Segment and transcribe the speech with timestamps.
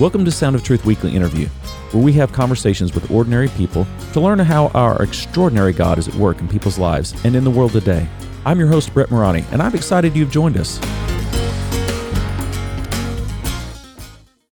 [0.00, 1.46] Welcome to Sound of Truth Weekly Interview,
[1.92, 6.14] where we have conversations with ordinary people to learn how our extraordinary God is at
[6.16, 8.08] work in people's lives and in the world today.
[8.44, 10.80] I'm your host, Brett Morani, and I'm excited you've joined us.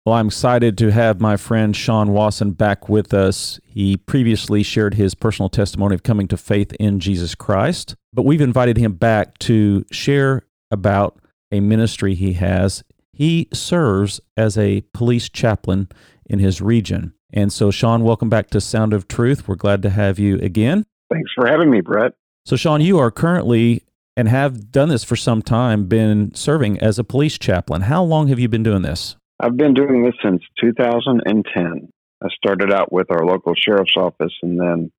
[0.06, 3.62] Well, I'm excited to have my friend Sean Wasson back with us.
[3.64, 8.42] He previously shared his personal testimony of coming to faith in Jesus Christ, but we've
[8.42, 11.18] invited him back to share about
[11.50, 12.84] a ministry he has
[13.20, 15.90] he serves as a police chaplain
[16.26, 17.14] in his region.
[17.34, 19.46] And so, Sean, welcome back to Sound of Truth.
[19.46, 20.86] We're glad to have you again.
[21.12, 22.14] Thanks for having me, Brett.
[22.46, 23.84] So, Sean, you are currently
[24.16, 27.82] and have done this for some time, been serving as a police chaplain.
[27.82, 29.18] How long have you been doing this?
[29.42, 31.90] I've been doing this since 2010.
[32.24, 34.92] I started out with our local sheriff's office, and then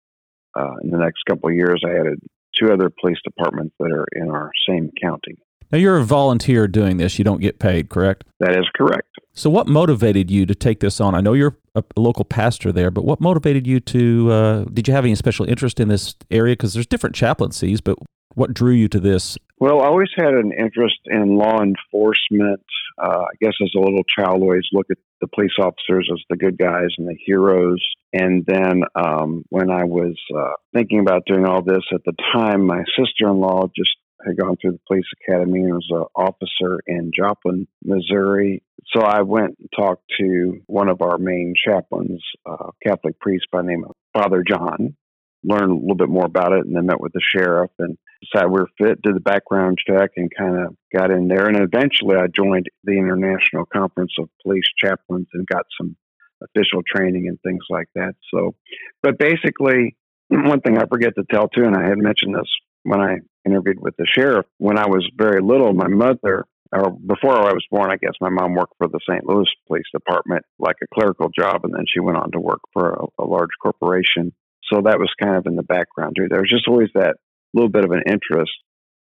[0.55, 2.21] uh, in the next couple of years, I added
[2.55, 5.39] two other police departments that are in our same county.
[5.73, 7.19] Now, you're a volunteer doing this.
[7.19, 8.25] You don't get paid, correct?
[8.41, 9.09] That is correct.
[9.33, 11.15] So, what motivated you to take this on?
[11.15, 14.33] I know you're a local pastor there, but what motivated you to?
[14.33, 16.53] Uh, did you have any special interest in this area?
[16.53, 17.97] Because there's different chaplaincies, but
[18.35, 19.39] what drew you to this?
[19.59, 22.65] Well, I always had an interest in law enforcement.
[22.99, 26.21] Uh, I guess as a little child, I always look at the police officers as
[26.31, 27.85] the good guys and the heroes.
[28.13, 32.67] And then um, when I was uh, thinking about doing all this at the time,
[32.67, 33.93] my sister in law just
[34.27, 38.63] had gone through the police academy and was an officer in Joplin, Missouri.
[38.95, 43.63] So I went and talked to one of our main chaplains, a Catholic priest by
[43.63, 44.97] name of Father John,
[45.45, 48.51] learned a little bit more about it, and then met with the sheriff and decided
[48.51, 51.47] we were fit, did the background check, and kind of got in there.
[51.47, 55.97] And eventually I joined the International Conference of Police Chaplains and got some
[56.43, 58.15] official training and things like that.
[58.33, 58.55] So,
[59.03, 59.97] but basically,
[60.29, 62.51] one thing I forget to tell too, and I had mentioned this
[62.83, 64.47] when I interviewed with the sheriff.
[64.59, 68.29] When I was very little, my mother, or before I was born, I guess my
[68.29, 69.27] mom worked for the St.
[69.27, 72.91] Louis Police Department, like a clerical job, and then she went on to work for
[72.91, 74.33] a, a large corporation.
[74.73, 76.29] So that was kind of in the background too.
[76.29, 77.17] There was just always that
[77.55, 78.53] little bit of an interest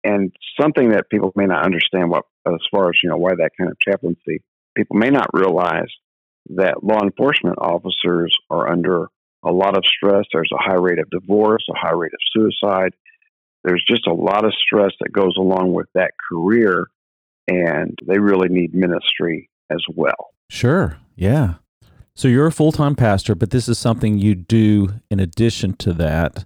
[0.05, 0.31] and
[0.61, 3.71] something that people may not understand what as far as you know why that kind
[3.71, 4.43] of chaplaincy
[4.77, 5.89] people may not realize
[6.51, 9.09] that law enforcement officers are under
[9.43, 12.93] a lot of stress there's a high rate of divorce a high rate of suicide
[13.65, 16.87] there's just a lot of stress that goes along with that career,
[17.49, 20.33] and they really need ministry as well.
[20.51, 20.99] Sure.
[21.17, 21.55] Yeah.
[22.15, 25.93] So you're a full time pastor, but this is something you do in addition to
[25.95, 26.45] that.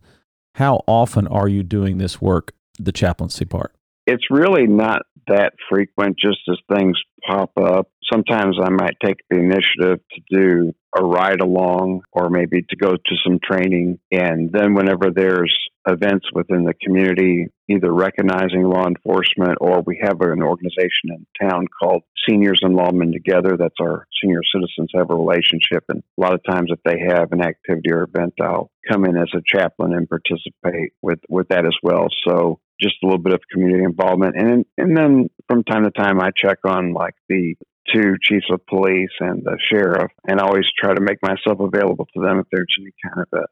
[0.55, 3.75] How often are you doing this work, the chaplaincy part?
[4.07, 7.91] It's really not that frequent, just as things pop up.
[8.11, 12.93] Sometimes I might take the initiative to do a ride along or maybe to go
[12.93, 13.99] to some training.
[14.11, 15.55] And then whenever there's
[15.89, 21.67] events within the community, either recognizing law enforcement or we have an organization in town
[21.81, 23.57] called Seniors and Lawmen Together.
[23.59, 25.85] That's our senior citizens have a relationship.
[25.89, 29.17] And a lot of times, if they have an activity or event, I'll come in
[29.17, 32.09] as a chaplain and participate with, with that as well.
[32.27, 34.37] So just a little bit of community involvement.
[34.37, 37.55] And, and then from time to time, I check on like the
[37.93, 42.07] two chiefs of police and the sheriff, and I always try to make myself available
[42.15, 43.47] to them if there's any kind of a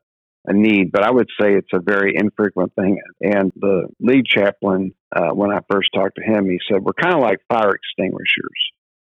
[0.47, 2.99] a need, but I would say it's a very infrequent thing.
[3.21, 7.15] And the lead chaplain, uh, when I first talked to him, he said, We're kind
[7.15, 8.27] of like fire extinguishers.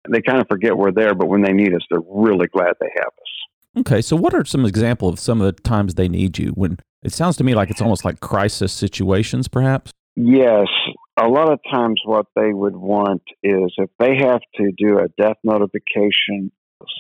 [0.09, 2.91] They kind of forget we're there, but when they need us, they're really glad they
[2.97, 3.81] have us.
[3.81, 6.51] Okay, so what are some examples of some of the times they need you?
[6.51, 9.93] When it sounds to me like it's almost like crisis situations, perhaps.
[10.15, 10.69] Yes,
[11.19, 15.09] a lot of times what they would want is if they have to do a
[15.21, 16.51] death notification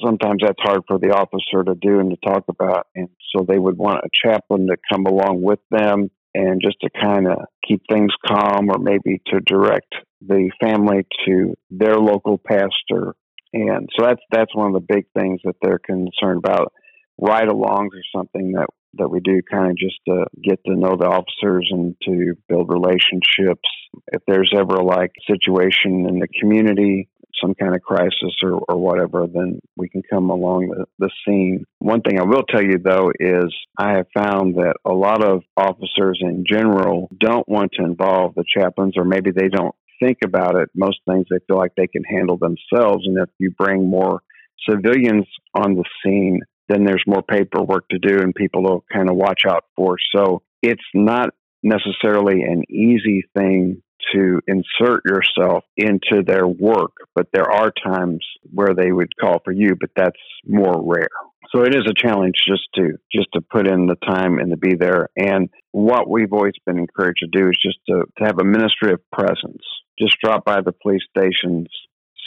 [0.02, 2.86] sometimes that's hard for the officer to do and to talk about.
[2.94, 6.90] And so they would want a chaplain to come along with them and just to
[6.90, 13.14] kind of keep things calm or maybe to direct the family to their local pastor.
[13.52, 16.72] And so that's that's one of the big things that they're concerned about.
[17.18, 18.66] Ride alongs or something that
[18.98, 22.70] that we do kind of just to get to know the officers and to build
[22.70, 23.68] relationships.
[24.08, 27.08] If there's ever like a situation in the community
[27.40, 31.64] some kind of crisis or, or whatever, then we can come along the, the scene.
[31.78, 35.42] One thing I will tell you though is I have found that a lot of
[35.56, 40.56] officers in general don't want to involve the chaplains or maybe they don't think about
[40.56, 40.68] it.
[40.74, 43.06] Most things they feel like they can handle themselves.
[43.06, 44.20] And if you bring more
[44.68, 49.16] civilians on the scene, then there's more paperwork to do and people will kind of
[49.16, 49.96] watch out for.
[50.14, 51.30] So it's not
[51.62, 53.82] necessarily an easy thing
[54.12, 59.52] to insert yourself into their work, but there are times where they would call for
[59.52, 61.08] you, but that's more rare.
[61.54, 64.56] So it is a challenge just to just to put in the time and to
[64.56, 65.08] be there.
[65.16, 68.92] And what we've always been encouraged to do is just to, to have a ministry
[68.92, 69.62] of presence.
[69.98, 71.68] Just drop by the police stations,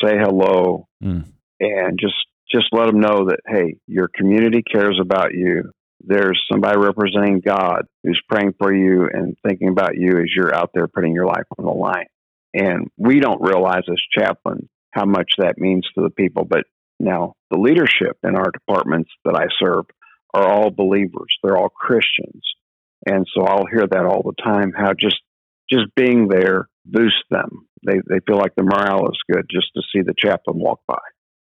[0.04, 1.26] say hello, mm.
[1.60, 2.16] and just
[2.52, 5.72] just let them know that, hey, your community cares about you.
[6.02, 10.72] There's somebody representing God who's praying for you and thinking about you as you're out
[10.74, 12.08] there putting your life on the line.
[12.54, 16.46] And we don't realize as chaplains how much that means to the people.
[16.46, 16.64] But
[17.00, 19.86] now the leadership in our departments that I serve
[20.34, 21.36] are all believers.
[21.44, 22.44] They're all Christians.
[23.06, 25.20] And so I'll hear that all the time, how just
[25.70, 27.68] just being there boosts them.
[27.86, 31.00] They they feel like the morale is good just to see the chaplain walk by.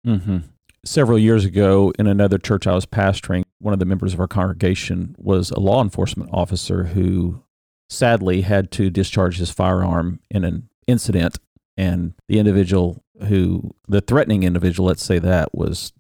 [0.07, 0.39] Mm-hmm.
[0.87, 4.29] Several years ago, in another church I was pastoring, one of the members of our
[4.29, 7.43] congregation was a law enforcement officer who
[7.89, 11.39] sadly had to discharge his firearm in an incident,
[11.77, 15.93] and the individual who, the threatening individual, let's say that, was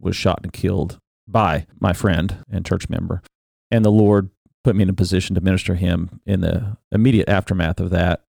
[0.00, 0.98] was shot and killed
[1.28, 3.22] by my friend and church member.
[3.70, 4.30] And the Lord
[4.64, 8.24] put me in a position to minister him in the immediate aftermath of that.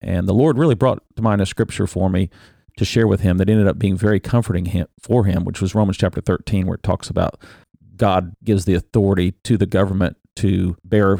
[0.00, 2.30] And the Lord really brought to mind a scripture for me
[2.76, 5.74] to share with him that ended up being very comforting him, for him, which was
[5.74, 7.40] Romans chapter 13, where it talks about
[7.96, 11.18] God gives the authority to the government to bear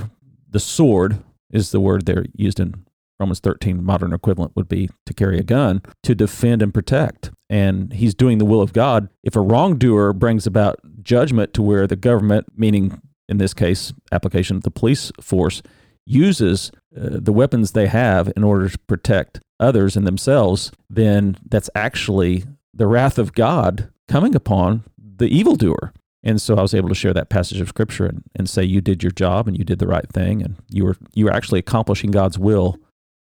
[0.50, 2.84] the sword, is the word they're used in
[3.20, 7.30] Romans 13, modern equivalent would be to carry a gun, to defend and protect.
[7.48, 9.08] And he's doing the will of God.
[9.22, 14.56] If a wrongdoer brings about judgment to where the government, meaning in this case, application
[14.56, 15.62] of the police force,
[16.06, 21.70] uses uh, the weapons they have in order to protect others and themselves, then that's
[21.74, 25.92] actually the wrath of God coming upon the evildoer.
[26.22, 28.80] And so I was able to share that passage of scripture and, and say you
[28.80, 31.58] did your job and you did the right thing and you were you were actually
[31.58, 32.78] accomplishing God's will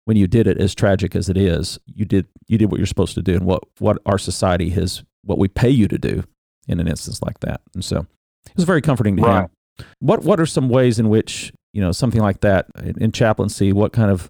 [0.05, 1.79] when you did it as tragic as it is.
[1.87, 5.03] You did you did what you're supposed to do and what what our society has
[5.23, 6.23] what we pay you to do
[6.67, 7.61] in an instance like that.
[7.73, 8.05] And so
[8.45, 9.41] it was very comforting to right.
[9.41, 9.85] him.
[9.99, 12.67] What what are some ways in which you know something like that
[12.97, 13.73] in chaplaincy?
[13.73, 14.29] What kind of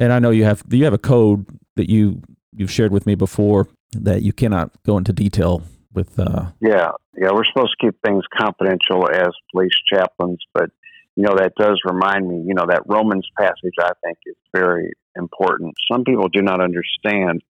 [0.00, 3.14] and I know you have you have a code that you you've shared with me
[3.14, 5.62] before that you cannot go into detail
[5.92, 6.18] with.
[6.18, 10.70] Uh, yeah, yeah, we're supposed to keep things confidential as police chaplains, but
[11.14, 12.42] you know that does remind me.
[12.46, 15.74] You know that Romans passage I think is very important.
[15.92, 17.42] Some people do not understand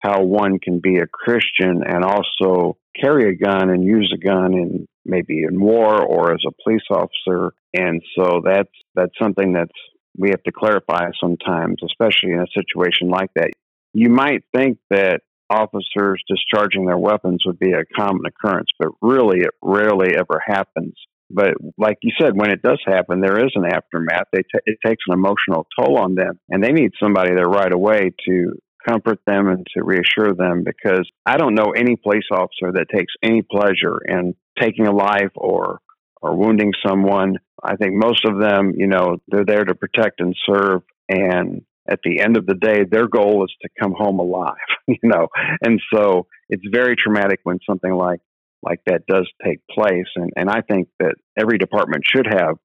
[0.00, 4.52] how one can be a Christian and also carry a gun and use a gun
[4.52, 7.52] in maybe in war or as a police officer.
[7.72, 9.72] And so that's that's something that's
[10.16, 13.50] we have to clarify sometimes, especially in a situation like that.
[13.92, 15.20] You might think that
[15.50, 20.94] officers discharging their weapons would be a common occurrence, but really it rarely ever happens.
[21.30, 24.26] But like you said, when it does happen, there is an aftermath.
[24.34, 28.12] T- it takes an emotional toll on them, and they need somebody there right away
[28.28, 28.52] to
[28.86, 33.14] comfort them and to reassure them because I don't know any police officer that takes
[33.22, 35.80] any pleasure in taking a life or
[36.24, 37.36] or wounding someone.
[37.62, 42.00] I think most of them, you know, they're there to protect and serve and at
[42.02, 44.54] the end of the day their goal is to come home alive,
[44.86, 45.28] you know.
[45.62, 48.20] And so it's very traumatic when something like
[48.62, 52.56] like that does take place and and I think that every department should have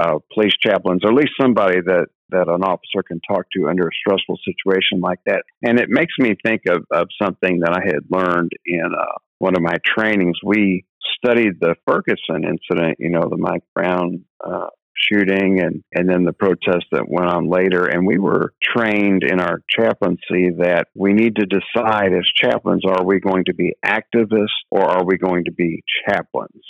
[0.00, 3.88] uh, police chaplains, or at least somebody that that an officer can talk to under
[3.88, 5.42] a stressful situation like that.
[5.62, 9.56] And it makes me think of, of something that I had learned in uh, one
[9.56, 10.38] of my trainings.
[10.44, 10.84] We
[11.16, 16.32] studied the Ferguson incident, you know, the Mike Brown uh, shooting and, and then the
[16.32, 17.86] protest that went on later.
[17.86, 23.04] And we were trained in our chaplaincy that we need to decide as chaplains are
[23.04, 26.62] we going to be activists or are we going to be chaplains?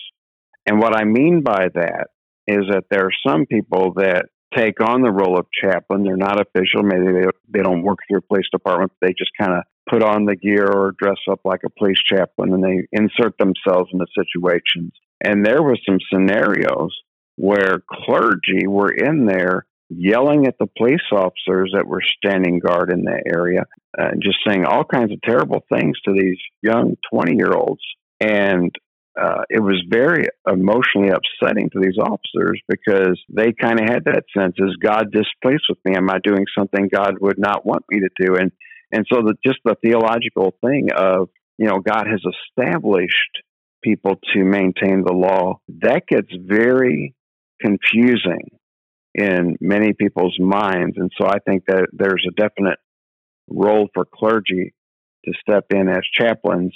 [0.65, 2.09] And what I mean by that
[2.47, 6.05] is that there are some people that take on the role of chaplain.
[6.05, 6.83] They're not official.
[6.83, 8.93] Maybe they, they don't work for your police department.
[9.01, 12.53] They just kind of put on the gear or dress up like a police chaplain
[12.53, 14.93] and they insert themselves into situations.
[15.23, 16.97] And there were some scenarios
[17.37, 23.03] where clergy were in there yelling at the police officers that were standing guard in
[23.05, 23.65] that area
[23.97, 27.83] and just saying all kinds of terrible things to these young 20 year olds.
[28.21, 28.71] And
[29.21, 34.25] uh, it was very emotionally upsetting to these officers because they kind of had that
[34.37, 35.97] sense: is God displeased with me?
[35.97, 38.37] Am I doing something God would not want me to do?
[38.37, 38.53] And
[38.93, 41.29] and so the, just the theological thing of
[41.59, 43.15] you know God has established
[43.83, 47.15] people to maintain the law that gets very
[47.61, 48.51] confusing
[49.15, 52.79] in many people's minds, and so I think that there's a definite
[53.49, 54.73] role for clergy
[55.25, 56.75] to step in as chaplains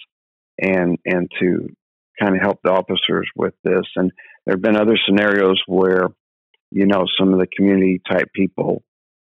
[0.61, 1.69] and and to
[2.21, 3.85] kind of help the officers with this.
[3.97, 4.13] And
[4.47, 6.09] there have been other scenarios where,
[6.71, 8.83] you know, some of the community type people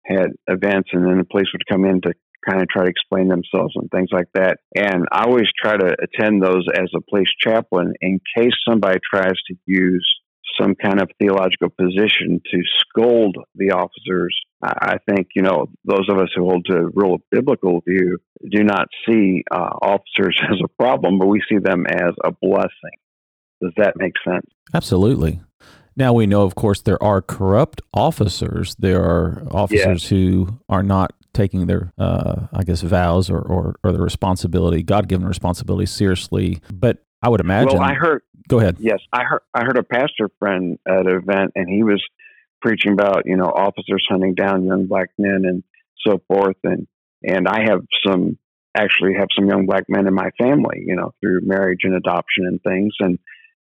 [0.04, 2.12] had events and then the police would come in to
[2.46, 4.58] kind of try to explain themselves and things like that.
[4.74, 9.34] And I always try to attend those as a police chaplain in case somebody tries
[9.48, 10.06] to use
[10.60, 14.36] some kind of theological position to scold the officers.
[14.62, 18.18] I think, you know, those of us who hold to a real biblical view
[18.50, 22.98] do not see uh, officers as a problem, but we see them as a blessing.
[23.62, 24.46] Does that make sense?
[24.74, 25.40] Absolutely.
[25.96, 28.76] Now we know, of course, there are corrupt officers.
[28.78, 30.08] There are officers yes.
[30.08, 35.08] who are not taking their, uh, I guess, vows or, or, or the responsibility, God
[35.08, 36.60] given responsibility seriously.
[36.72, 37.78] But I would imagine.
[37.78, 38.22] Well, I heard.
[38.48, 38.76] Go ahead.
[38.80, 39.42] Yes, I heard.
[39.52, 42.02] I heard a pastor friend at an event, and he was
[42.60, 45.62] preaching about you know officers hunting down young black men and
[46.06, 46.86] so forth, and
[47.22, 48.38] and I have some
[48.74, 52.46] actually have some young black men in my family, you know, through marriage and adoption
[52.46, 53.18] and things, and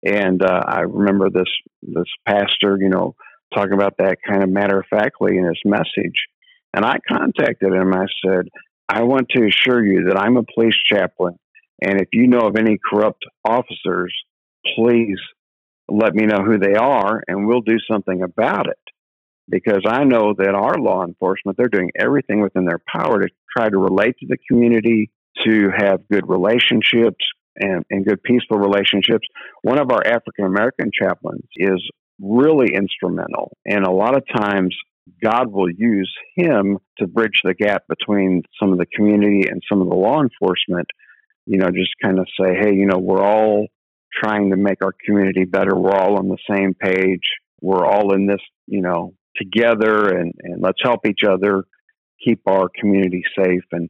[0.04, 1.48] and uh, I remember this
[1.82, 3.16] this pastor, you know,
[3.54, 6.26] talking about that kind of matter of factly in his message,
[6.74, 7.92] and I contacted him.
[7.92, 8.48] I said,
[8.88, 11.36] I want to assure you that I'm a police chaplain
[11.82, 14.14] and if you know of any corrupt officers,
[14.76, 15.18] please
[15.88, 18.78] let me know who they are and we'll do something about it.
[19.48, 23.68] Because I know that our law enforcement, they're doing everything within their power to try
[23.68, 25.10] to relate to the community,
[25.44, 27.24] to have good relationships
[27.56, 29.26] and, and good peaceful relationships.
[29.62, 31.82] One of our African American chaplains is
[32.20, 33.56] really instrumental.
[33.64, 34.76] And a lot of times,
[35.22, 39.80] God will use him to bridge the gap between some of the community and some
[39.80, 40.88] of the law enforcement
[41.48, 43.68] you know, just kind of say, hey, you know, we're all
[44.12, 45.74] trying to make our community better.
[45.74, 47.22] We're all on the same page.
[47.62, 51.64] We're all in this, you know, together and, and let's help each other
[52.22, 53.64] keep our community safe.
[53.72, 53.88] And,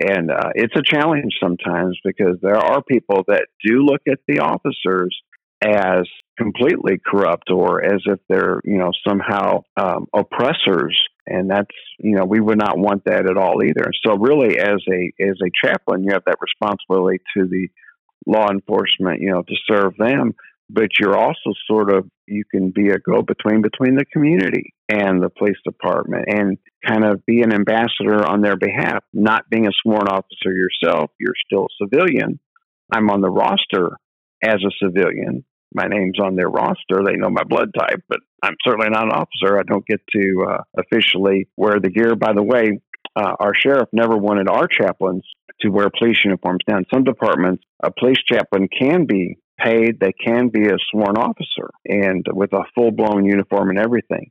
[0.00, 4.38] and uh, it's a challenge sometimes because there are people that do look at the
[4.38, 5.14] officers
[5.62, 6.06] as
[6.38, 11.00] completely corrupt or as if they're, you know, somehow um, oppressors.
[11.26, 13.90] And that's you know we would not want that at all either.
[14.04, 17.68] So really as a as a chaplain you have that responsibility to the
[18.26, 20.34] law enforcement you know to serve them.
[20.68, 25.22] But you're also sort of you can be a go between between the community and
[25.22, 29.02] the police department and kind of be an ambassador on their behalf.
[29.14, 32.38] Not being a sworn officer yourself you're still a civilian.
[32.92, 33.96] I'm on the roster
[34.44, 37.02] as a civilian my name's on their roster.
[37.04, 39.58] They know my blood type, but I'm certainly not an officer.
[39.58, 42.14] I don't get to uh, officially wear the gear.
[42.14, 42.80] By the way,
[43.16, 45.24] uh, our sheriff never wanted our chaplains
[45.60, 46.60] to wear police uniforms.
[46.68, 51.16] Now, in some departments, a police chaplain can be paid, they can be a sworn
[51.16, 54.30] officer and with a full blown uniform and everything.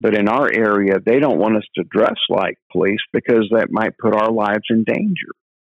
[0.00, 3.98] But in our area, they don't want us to dress like police because that might
[3.98, 5.28] put our lives in danger.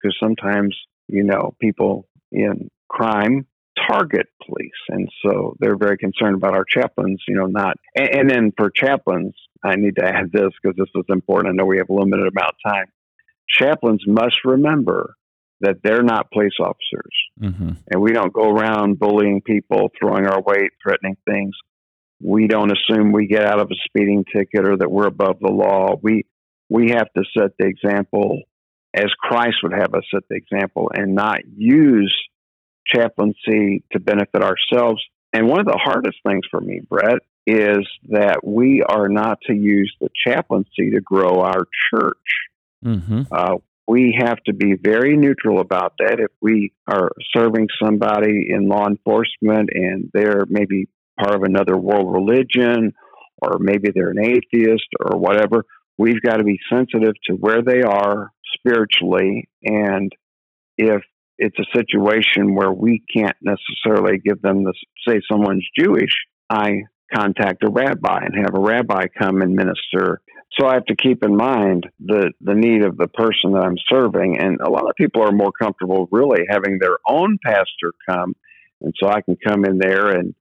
[0.00, 0.76] Because sometimes,
[1.08, 3.46] you know, people in crime
[3.88, 4.70] target police.
[4.88, 7.76] And so they're very concerned about our chaplains, you know, not.
[7.94, 11.52] And, and then for chaplains, I need to add this because this is important.
[11.52, 12.86] I know we have a limited amount of time.
[13.48, 15.14] Chaplains must remember
[15.60, 17.12] that they're not police officers.
[17.40, 17.70] Mm-hmm.
[17.90, 21.54] And we don't go around bullying people, throwing our weight, threatening things.
[22.20, 25.50] We don't assume we get out of a speeding ticket or that we're above the
[25.50, 25.96] law.
[26.00, 26.24] We
[26.68, 28.40] we have to set the example
[28.94, 32.14] as Christ would have us set the example and not use
[32.86, 35.02] chaplaincy to benefit ourselves.
[35.32, 39.54] And one of the hardest things for me, Brett, is that we are not to
[39.54, 42.16] use the chaplaincy to grow our church.
[42.84, 43.22] Mm-hmm.
[43.30, 43.56] Uh,
[43.88, 46.20] we have to be very neutral about that.
[46.20, 52.12] If we are serving somebody in law enforcement and they're maybe part of another world
[52.12, 52.94] religion,
[53.40, 55.64] or maybe they're an atheist or whatever,
[55.98, 59.48] we've got to be sensitive to where they are spiritually.
[59.64, 60.12] And
[60.78, 61.02] if
[61.42, 64.72] it's a situation where we can't necessarily give them the
[65.06, 66.12] say someone's Jewish,
[66.48, 66.82] I
[67.12, 70.20] contact a rabbi and have a rabbi come and minister.
[70.58, 73.76] So I have to keep in mind the the need of the person that I'm
[73.88, 78.34] serving, and a lot of people are more comfortable really having their own pastor come,
[78.80, 80.34] and so I can come in there and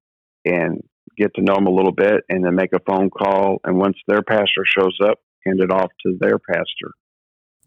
[0.46, 0.84] and
[1.18, 3.98] get to know them a little bit, and then make a phone call, and once
[4.08, 6.92] their pastor shows up, hand it off to their pastor.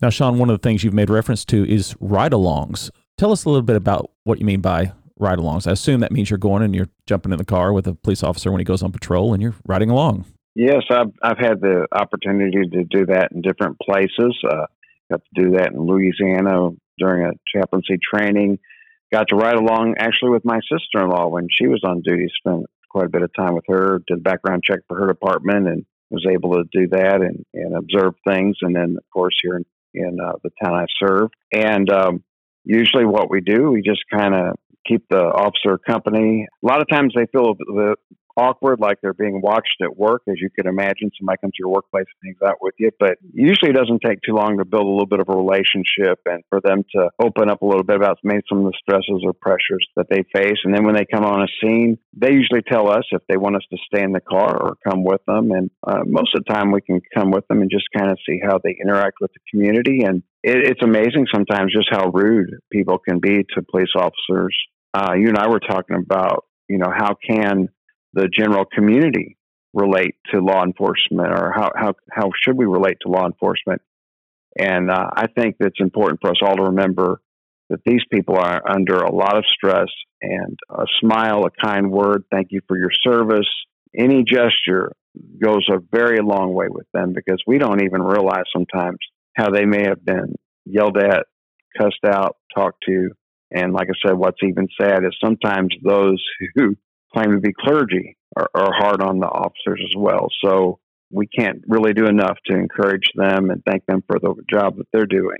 [0.00, 2.90] Now, Sean, one of the things you've made reference to is ride-alongs.
[3.24, 5.66] Tell us a little bit about what you mean by ride alongs.
[5.66, 8.22] I assume that means you're going and you're jumping in the car with a police
[8.22, 10.26] officer when he goes on patrol and you're riding along.
[10.54, 14.38] Yes, I've I've had the opportunity to do that in different places.
[14.46, 14.66] Uh,
[15.10, 18.58] got to do that in Louisiana during a chaplaincy training.
[19.10, 22.26] Got to ride along actually with my sister in law when she was on duty.
[22.36, 24.02] Spent quite a bit of time with her.
[24.06, 27.74] Did a background check for her department and was able to do that and, and
[27.74, 28.58] observe things.
[28.60, 29.64] And then of course here in,
[29.94, 31.30] in uh, the town I serve.
[31.54, 32.22] And um,
[32.64, 34.56] usually what we do, we just kind of
[34.86, 36.46] keep the officer company.
[36.62, 37.96] A lot of times they feel the
[38.36, 41.10] awkward, like they're being watched at work, as you can imagine.
[41.18, 44.20] Somebody comes to your workplace and hangs out with you, but usually it doesn't take
[44.22, 47.50] too long to build a little bit of a relationship and for them to open
[47.50, 50.58] up a little bit about maybe some of the stresses or pressures that they face.
[50.64, 53.56] And then when they come on a scene, they usually tell us if they want
[53.56, 55.50] us to stay in the car or come with them.
[55.50, 58.18] And uh, most of the time, we can come with them and just kind of
[58.28, 60.02] see how they interact with the community.
[60.04, 64.56] And it, it's amazing sometimes just how rude people can be to police officers.
[64.92, 67.68] Uh, you and I were talking about, you know, how can
[68.14, 69.36] the general community
[69.72, 73.82] relate to law enforcement or how, how, how should we relate to law enforcement?
[74.58, 77.20] And uh, I think that's important for us all to remember
[77.70, 79.88] that these people are under a lot of stress
[80.22, 83.48] and a smile, a kind word, thank you for your service,
[83.96, 84.92] any gesture
[85.42, 88.98] goes a very long way with them because we don't even realize sometimes
[89.36, 91.26] how they may have been yelled at,
[91.78, 93.10] cussed out, talked to.
[93.50, 96.22] And like I said, what's even sad is sometimes those
[96.54, 96.76] who
[97.14, 100.28] claim to be clergy are, are hard on the officers as well.
[100.44, 100.80] So
[101.10, 104.86] we can't really do enough to encourage them and thank them for the job that
[104.92, 105.38] they're doing.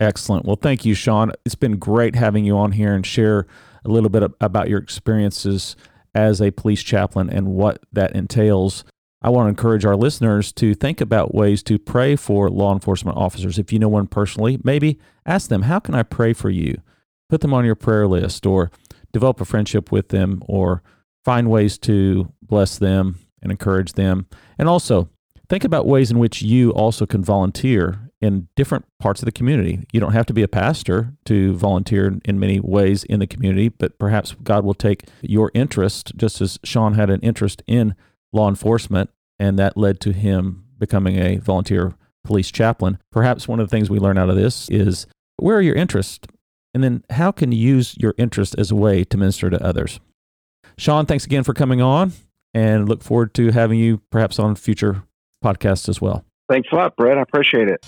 [0.00, 0.44] Excellent.
[0.44, 1.32] Well, thank you, Sean.
[1.44, 3.46] It's been great having you on here and share
[3.84, 5.76] a little bit about your experiences
[6.14, 8.84] as a police chaplain and what that entails.
[9.22, 13.16] I want to encourage our listeners to think about ways to pray for law enforcement
[13.16, 13.58] officers.
[13.58, 16.82] If you know one personally, maybe ask them, How can I pray for you?
[17.30, 18.70] Put them on your prayer list or
[19.14, 20.82] develop a friendship with them or
[21.24, 24.26] find ways to bless them and encourage them.
[24.58, 25.08] And also,
[25.48, 29.84] think about ways in which you also can volunteer in different parts of the community.
[29.92, 33.68] You don't have to be a pastor to volunteer in many ways in the community,
[33.68, 37.94] but perhaps God will take your interest, just as Sean had an interest in
[38.32, 41.94] law enforcement, and that led to him becoming a volunteer
[42.24, 42.98] police chaplain.
[43.12, 45.06] Perhaps one of the things we learn out of this is
[45.36, 46.26] where are your interests?
[46.74, 50.00] And then how can you use your interest as a way to minister to others?
[50.76, 52.12] Sean, thanks again for coming on
[52.52, 55.04] and look forward to having you perhaps on future
[55.42, 56.24] podcasts as well.
[56.50, 57.16] Thanks a lot, Brett.
[57.16, 57.84] I appreciate it.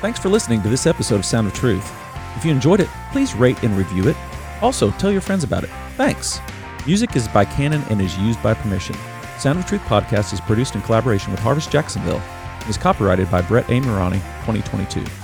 [0.00, 1.92] Thanks for listening to this episode of Sound of Truth.
[2.36, 4.16] If you enjoyed it, please rate and review it.
[4.60, 5.70] Also, tell your friends about it.
[5.96, 6.40] Thanks.
[6.86, 8.96] Music is by Canon and is used by permission.
[9.38, 12.20] Sound of Truth podcast is produced in collaboration with Harvest Jacksonville
[12.60, 13.80] and is copyrighted by Brett A.
[13.80, 15.21] Mirani, 2022.